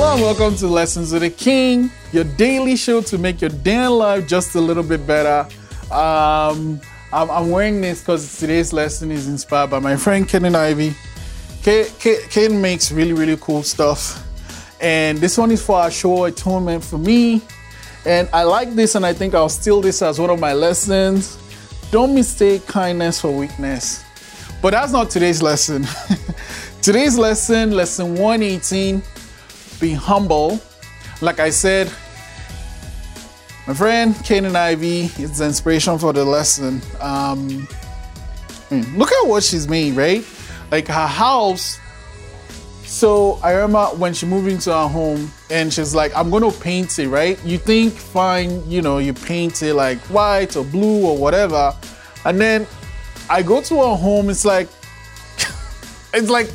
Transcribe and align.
welcome 0.00 0.56
to 0.56 0.66
Lessons 0.66 1.12
with 1.12 1.22
the 1.22 1.30
King, 1.30 1.90
your 2.12 2.24
daily 2.24 2.74
show 2.74 3.00
to 3.02 3.16
make 3.16 3.40
your 3.40 3.50
day 3.50 3.86
life 3.86 4.26
just 4.26 4.56
a 4.56 4.60
little 4.60 4.82
bit 4.82 5.06
better. 5.06 5.48
Um, 5.92 6.80
I'm, 7.12 7.30
I'm 7.30 7.50
wearing 7.50 7.80
this 7.80 8.00
because 8.00 8.38
today's 8.38 8.72
lesson 8.72 9.12
is 9.12 9.28
inspired 9.28 9.70
by 9.70 9.78
my 9.78 9.96
friend 9.96 10.28
Kenan 10.28 10.56
Ivy. 10.56 10.94
Ken 11.62 12.60
makes 12.60 12.90
really, 12.90 13.12
really 13.12 13.36
cool 13.40 13.62
stuff. 13.62 14.26
And 14.80 15.18
this 15.18 15.38
one 15.38 15.52
is 15.52 15.64
for 15.64 15.76
our 15.76 15.92
show 15.92 16.24
Atonement 16.24 16.82
for 16.82 16.98
me. 16.98 17.42
And 18.04 18.28
I 18.32 18.42
like 18.42 18.74
this, 18.74 18.96
and 18.96 19.06
I 19.06 19.12
think 19.12 19.34
I'll 19.34 19.48
steal 19.48 19.80
this 19.80 20.02
as 20.02 20.18
one 20.18 20.30
of 20.30 20.40
my 20.40 20.54
lessons. 20.54 21.38
Don't 21.92 22.14
mistake 22.14 22.66
kindness 22.66 23.20
for 23.20 23.30
weakness. 23.30 24.04
But 24.60 24.70
that's 24.70 24.92
not 24.92 25.08
today's 25.10 25.40
lesson. 25.40 25.86
today's 26.82 27.16
lesson, 27.16 27.70
lesson 27.70 28.16
118, 28.16 29.02
be 29.84 29.92
humble. 29.92 30.58
Like 31.20 31.40
I 31.40 31.50
said, 31.50 31.92
my 33.66 33.74
friend 33.74 34.14
Kenan 34.24 34.56
Ivy 34.56 35.10
is 35.18 35.38
the 35.38 35.44
inspiration 35.44 35.98
for 35.98 36.12
the 36.14 36.24
lesson. 36.24 36.80
Um, 37.00 37.68
look 38.96 39.12
at 39.12 39.26
what 39.26 39.42
she's 39.42 39.68
made, 39.68 39.94
right? 39.94 40.24
Like 40.70 40.88
her 40.88 41.06
house 41.06 41.78
so 42.86 43.40
I 43.42 43.52
remember 43.52 43.86
when 43.96 44.14
she 44.14 44.24
moved 44.24 44.46
into 44.46 44.72
her 44.72 44.86
home 44.86 45.32
and 45.50 45.72
she's 45.72 45.94
like, 45.94 46.14
I'm 46.14 46.30
gonna 46.30 46.52
paint 46.52 46.98
it, 46.98 47.08
right? 47.08 47.42
You 47.44 47.58
think, 47.58 47.92
fine, 47.92 48.62
you 48.70 48.82
know, 48.82 48.98
you 48.98 49.12
paint 49.12 49.62
it 49.62 49.74
like 49.74 49.98
white 50.02 50.56
or 50.56 50.64
blue 50.64 51.04
or 51.04 51.16
whatever. 51.16 51.74
And 52.24 52.40
then 52.40 52.66
I 53.28 53.42
go 53.42 53.60
to 53.62 53.74
her 53.76 53.96
home, 53.96 54.30
it's 54.30 54.44
like, 54.44 54.68
it's 56.14 56.30
like, 56.30 56.52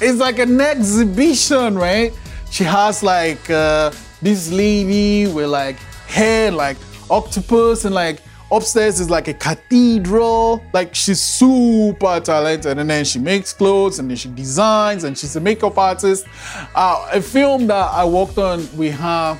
it's 0.00 0.18
like 0.18 0.40
an 0.40 0.60
exhibition, 0.60 1.78
right? 1.78 2.12
She 2.50 2.64
has 2.64 3.02
like 3.02 3.48
uh, 3.48 3.92
this 4.20 4.50
lady 4.50 5.32
with 5.32 5.48
like 5.48 5.76
hair 6.06 6.50
like 6.50 6.76
octopus 7.08 7.84
and 7.84 7.94
like 7.94 8.20
Upstairs 8.52 8.98
is 8.98 9.08
like 9.08 9.28
a 9.28 9.34
cathedral. 9.34 10.62
Like 10.72 10.92
she's 10.94 11.20
super 11.20 12.18
talented, 12.18 12.78
and 12.78 12.90
then 12.90 13.04
she 13.04 13.20
makes 13.20 13.52
clothes, 13.52 14.00
and 14.00 14.10
then 14.10 14.16
she 14.16 14.28
designs, 14.28 15.04
and 15.04 15.16
she's 15.16 15.36
a 15.36 15.40
makeup 15.40 15.78
artist. 15.78 16.26
Uh, 16.74 17.08
a 17.12 17.22
film 17.22 17.68
that 17.68 17.90
I 17.92 18.04
worked 18.04 18.38
on 18.38 18.66
with 18.76 18.94
her. 18.94 19.38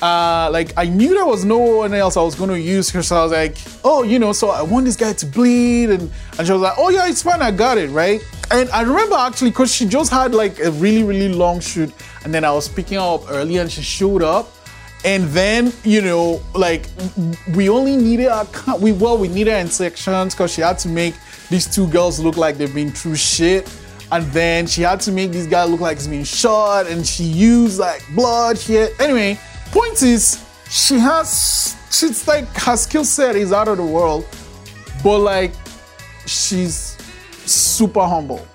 Uh, 0.00 0.50
like 0.50 0.72
I 0.76 0.86
knew 0.86 1.14
there 1.14 1.26
was 1.26 1.44
no 1.44 1.58
one 1.58 1.92
else 1.92 2.16
I 2.16 2.22
was 2.22 2.34
going 2.34 2.50
to 2.50 2.60
use 2.60 2.88
her, 2.90 3.02
so 3.02 3.16
I 3.16 3.22
was 3.24 3.32
like, 3.32 3.58
oh, 3.84 4.02
you 4.02 4.18
know, 4.18 4.32
so 4.32 4.48
I 4.50 4.62
want 4.62 4.86
this 4.86 4.96
guy 4.96 5.12
to 5.12 5.26
bleed, 5.26 5.90
and 5.90 6.10
and 6.38 6.46
she 6.46 6.52
was 6.52 6.62
like, 6.62 6.74
oh 6.78 6.88
yeah, 6.88 7.06
it's 7.08 7.22
fine, 7.22 7.42
I 7.42 7.50
got 7.50 7.76
it, 7.76 7.90
right? 7.90 8.22
And 8.50 8.68
I 8.70 8.82
remember 8.82 9.16
actually 9.16 9.50
because 9.50 9.74
she 9.74 9.86
just 9.86 10.12
had 10.12 10.34
like 10.34 10.60
a 10.60 10.70
really 10.72 11.02
really 11.02 11.32
long 11.32 11.60
shoot, 11.60 11.92
and 12.24 12.32
then 12.32 12.44
I 12.44 12.52
was 12.52 12.68
picking 12.68 12.98
her 12.98 13.14
up 13.14 13.22
early, 13.30 13.56
and 13.56 13.70
she 13.70 13.82
showed 13.82 14.22
up, 14.22 14.48
and 15.04 15.24
then 15.24 15.72
you 15.84 16.00
know 16.00 16.42
like 16.54 16.86
we 17.54 17.68
only 17.68 17.96
needed 17.96 18.28
our 18.28 18.46
we 18.78 18.92
well 18.92 19.18
we 19.18 19.28
needed 19.28 19.54
in 19.54 19.68
sections 19.68 20.34
because 20.34 20.52
she 20.52 20.62
had 20.62 20.78
to 20.78 20.88
make 20.88 21.14
these 21.50 21.72
two 21.72 21.86
girls 21.88 22.18
look 22.18 22.36
like 22.36 22.56
they've 22.56 22.74
been 22.74 22.90
through 22.90 23.16
shit 23.16 23.70
and 24.12 24.24
then 24.32 24.66
she 24.66 24.82
had 24.82 25.00
to 25.00 25.12
make 25.12 25.32
this 25.32 25.46
guy 25.46 25.64
look 25.64 25.80
like 25.80 25.96
he's 25.98 26.08
been 26.08 26.24
shot 26.24 26.86
and 26.86 27.06
she 27.06 27.24
used 27.24 27.78
like 27.78 28.02
blood 28.14 28.58
shit. 28.58 28.98
Anyway 29.00 29.38
point 29.70 30.02
is 30.02 30.44
she 30.70 30.98
has 30.98 31.76
she's 31.90 32.26
like 32.26 32.46
her 32.56 32.76
skill 32.76 33.04
set 33.04 33.36
is 33.36 33.52
out 33.52 33.68
of 33.68 33.76
the 33.76 33.84
world 33.84 34.26
but 35.02 35.18
like 35.18 35.52
she's 36.26 36.96
super 37.46 38.04
humble 38.06 38.46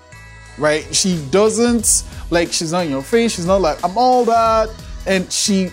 right 0.58 0.94
she 0.94 1.24
doesn't 1.30 2.04
like 2.30 2.52
she's 2.52 2.72
not 2.72 2.84
in 2.84 2.90
your 2.90 3.02
face 3.02 3.32
she's 3.32 3.46
not 3.46 3.60
like 3.60 3.82
i'm 3.84 3.96
all 3.96 4.24
that 4.24 4.68
and 5.06 5.30
she 5.32 5.70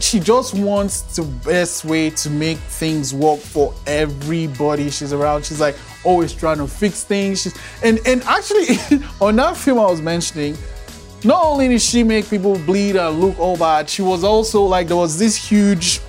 she 0.00 0.20
just 0.20 0.54
wants 0.54 1.02
the 1.16 1.22
best 1.22 1.84
way 1.84 2.10
to 2.10 2.30
make 2.30 2.58
things 2.58 3.14
work 3.14 3.40
for 3.40 3.74
everybody 3.86 4.90
she's 4.90 5.12
around. 5.12 5.44
She's 5.44 5.60
like 5.60 5.76
always 6.04 6.32
trying 6.32 6.58
to 6.58 6.66
fix 6.66 7.04
things. 7.04 7.42
She's, 7.42 7.56
and 7.82 8.00
and 8.06 8.22
actually 8.24 8.76
on 9.20 9.36
that 9.36 9.56
film 9.56 9.78
I 9.78 9.86
was 9.86 10.00
mentioning, 10.00 10.56
not 11.24 11.44
only 11.44 11.68
did 11.68 11.82
she 11.82 12.02
make 12.02 12.28
people 12.28 12.58
bleed 12.60 12.96
and 12.96 13.20
look 13.20 13.38
all 13.38 13.56
bad, 13.56 13.88
she 13.88 14.02
was 14.02 14.24
also 14.24 14.62
like 14.62 14.88
there 14.88 14.96
was 14.96 15.18
this 15.18 15.36
huge 15.36 16.00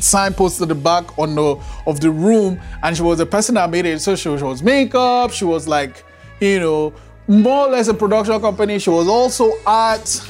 signpost 0.00 0.60
at 0.60 0.68
the 0.68 0.74
back 0.74 1.18
on 1.18 1.34
the 1.34 1.56
of 1.86 2.00
the 2.00 2.10
room, 2.10 2.60
and 2.82 2.96
she 2.96 3.02
was 3.02 3.18
the 3.18 3.26
person 3.26 3.54
that 3.56 3.70
made 3.70 3.86
it. 3.86 4.00
So 4.00 4.16
she, 4.16 4.36
she 4.36 4.44
was 4.44 4.62
makeup. 4.62 5.30
She 5.30 5.44
was 5.44 5.68
like, 5.68 6.04
you 6.40 6.60
know, 6.60 6.92
more 7.26 7.66
or 7.66 7.70
less 7.70 7.88
a 7.88 7.94
production 7.94 8.40
company. 8.40 8.78
She 8.78 8.90
was 8.90 9.08
also 9.08 9.52
art 9.66 10.20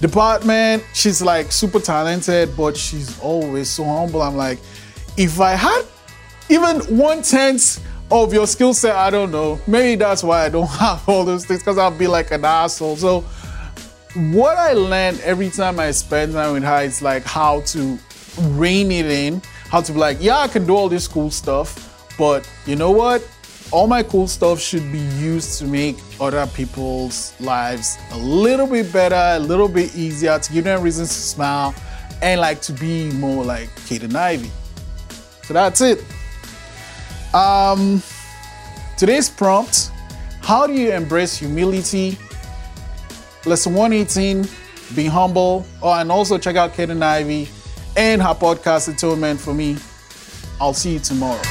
department. 0.00 0.84
She's 0.94 1.22
like 1.22 1.52
super 1.52 1.80
talented, 1.80 2.56
but 2.56 2.76
she's 2.76 3.18
always 3.20 3.70
so 3.70 3.84
humble. 3.84 4.22
I'm 4.22 4.36
like, 4.36 4.58
if 5.16 5.40
I 5.40 5.52
had 5.52 5.82
even 6.48 6.80
one 6.96 7.22
tenth 7.22 7.84
of 8.10 8.32
your 8.32 8.46
skill 8.46 8.74
set, 8.74 8.94
I 8.94 9.10
don't 9.10 9.30
know. 9.30 9.60
Maybe 9.66 9.96
that's 9.96 10.22
why 10.22 10.44
I 10.44 10.48
don't 10.48 10.66
have 10.78 11.08
all 11.08 11.24
those 11.24 11.44
things 11.46 11.60
because 11.60 11.78
I'll 11.78 11.90
be 11.90 12.06
like 12.06 12.30
an 12.30 12.44
asshole. 12.44 12.96
So, 12.96 13.24
what 14.14 14.56
I 14.56 14.72
learned 14.72 15.20
every 15.20 15.50
time 15.50 15.78
I 15.78 15.90
spend 15.90 16.32
time 16.32 16.54
with 16.54 16.64
her 16.64 16.82
is 16.82 17.02
like 17.02 17.24
how 17.24 17.60
to 17.62 17.98
rein 18.38 18.90
it 18.90 19.06
in, 19.06 19.42
how 19.70 19.80
to 19.80 19.92
be 19.92 19.98
like, 19.98 20.18
yeah, 20.20 20.38
I 20.38 20.48
can 20.48 20.66
do 20.66 20.74
all 20.76 20.88
this 20.88 21.08
cool 21.08 21.30
stuff, 21.30 22.14
but 22.18 22.48
you 22.66 22.76
know 22.76 22.90
what? 22.90 23.26
all 23.72 23.86
my 23.86 24.02
cool 24.02 24.28
stuff 24.28 24.60
should 24.60 24.92
be 24.92 25.00
used 25.18 25.58
to 25.58 25.66
make 25.66 25.96
other 26.20 26.46
people's 26.48 27.38
lives 27.40 27.98
a 28.12 28.18
little 28.18 28.66
bit 28.66 28.92
better, 28.92 29.36
a 29.36 29.38
little 29.38 29.68
bit 29.68 29.94
easier, 29.96 30.38
to 30.38 30.52
give 30.52 30.64
them 30.64 30.82
reasons 30.82 31.08
to 31.08 31.20
smile, 31.20 31.74
and 32.22 32.40
like 32.40 32.60
to 32.62 32.72
be 32.72 33.10
more 33.12 33.44
like 33.44 33.68
Kenan 33.86 34.14
Ivy. 34.14 34.50
So 35.42 35.54
that's 35.54 35.80
it. 35.80 36.04
Um, 37.34 38.02
today's 38.96 39.28
prompt 39.28 39.90
How 40.40 40.66
do 40.66 40.72
you 40.72 40.92
embrace 40.92 41.36
humility? 41.36 42.18
Lesson 43.44 43.74
118 43.74 44.48
Be 44.94 45.06
humble. 45.06 45.66
Oh, 45.82 45.92
and 45.92 46.10
also 46.10 46.38
check 46.38 46.56
out 46.56 46.74
Kenan 46.74 47.02
Ivy 47.02 47.48
and 47.96 48.22
her 48.22 48.34
podcast, 48.34 48.92
Atonement 48.92 49.40
for 49.40 49.54
me. 49.54 49.76
I'll 50.60 50.74
see 50.74 50.94
you 50.94 50.98
tomorrow. 50.98 51.42